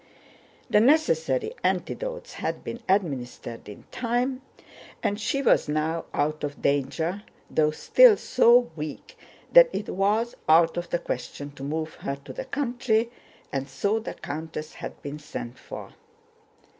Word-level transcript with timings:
The 0.67 0.79
necessary 0.79 1.53
antidotes 1.63 2.33
had 2.33 2.63
been 2.63 2.79
administered 2.89 3.69
in 3.69 3.83
time 3.91 4.41
and 5.03 5.19
she 5.21 5.43
was 5.43 5.69
now 5.69 6.05
out 6.11 6.43
of 6.43 6.59
danger, 6.59 7.21
though 7.51 7.69
still 7.69 8.17
so 8.17 8.71
weak 8.75 9.15
that 9.53 9.69
it 9.71 9.89
was 9.89 10.33
out 10.49 10.75
of 10.75 10.89
the 10.89 10.97
question 10.97 11.51
to 11.51 11.61
move 11.63 11.93
her 12.01 12.15
to 12.25 12.33
the 12.33 12.45
country, 12.45 13.11
and 13.53 13.69
so 13.69 13.99
the 13.99 14.15
countess 14.15 14.73
had 14.73 14.99
been 15.03 15.19
sent 15.19 15.59
for. 15.59 15.93